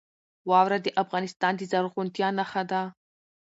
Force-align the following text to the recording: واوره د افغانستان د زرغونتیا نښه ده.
واوره 0.49 0.77
د 0.81 0.87
افغانستان 1.03 1.53
د 1.57 1.61
زرغونتیا 1.71 2.27
نښه 2.37 2.63
ده. 2.71 2.81